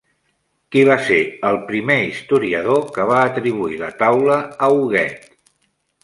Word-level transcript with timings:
Qui 0.75 0.83
va 0.89 0.95
ser 1.07 1.17
el 1.49 1.57
primer 1.67 1.97
historiador 2.05 2.81
que 2.95 3.05
va 3.11 3.17
atribuir 3.25 3.77
la 3.83 3.91
taula 3.99 4.39
a 4.45 4.71
Huguet? 4.79 5.29